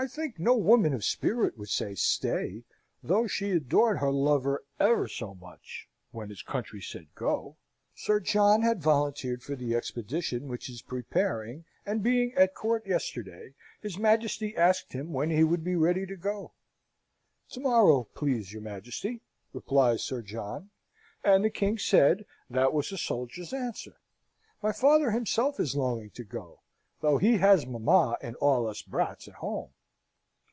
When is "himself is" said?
25.10-25.74